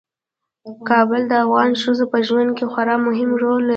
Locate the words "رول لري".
3.41-3.69